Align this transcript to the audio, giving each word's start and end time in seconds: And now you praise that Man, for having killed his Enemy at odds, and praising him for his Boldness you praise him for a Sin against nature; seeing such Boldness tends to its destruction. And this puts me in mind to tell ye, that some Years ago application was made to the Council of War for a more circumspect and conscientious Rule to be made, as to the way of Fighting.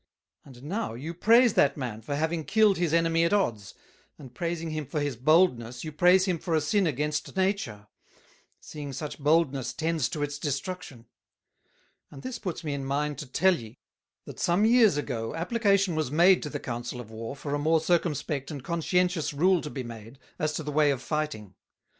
And 0.43 0.63
now 0.63 0.95
you 0.95 1.13
praise 1.13 1.53
that 1.53 1.77
Man, 1.77 2.01
for 2.01 2.15
having 2.15 2.43
killed 2.43 2.77
his 2.79 2.91
Enemy 2.91 3.25
at 3.25 3.33
odds, 3.33 3.75
and 4.17 4.33
praising 4.33 4.71
him 4.71 4.83
for 4.87 4.99
his 4.99 5.15
Boldness 5.15 5.83
you 5.83 5.91
praise 5.91 6.25
him 6.25 6.39
for 6.39 6.55
a 6.55 6.59
Sin 6.59 6.87
against 6.87 7.35
nature; 7.37 7.85
seeing 8.59 8.93
such 8.93 9.19
Boldness 9.19 9.73
tends 9.73 10.09
to 10.09 10.23
its 10.23 10.39
destruction. 10.39 11.05
And 12.09 12.23
this 12.23 12.39
puts 12.39 12.63
me 12.63 12.73
in 12.73 12.83
mind 12.83 13.19
to 13.19 13.27
tell 13.27 13.55
ye, 13.57 13.77
that 14.25 14.39
some 14.39 14.65
Years 14.65 14.97
ago 14.97 15.35
application 15.35 15.93
was 15.93 16.09
made 16.09 16.41
to 16.41 16.49
the 16.49 16.59
Council 16.59 16.99
of 16.99 17.11
War 17.11 17.35
for 17.35 17.53
a 17.53 17.59
more 17.59 17.79
circumspect 17.79 18.49
and 18.49 18.63
conscientious 18.63 19.33
Rule 19.35 19.61
to 19.61 19.69
be 19.69 19.83
made, 19.83 20.17
as 20.39 20.53
to 20.53 20.63
the 20.63 20.71
way 20.71 20.89
of 20.89 20.99
Fighting. 20.99 21.53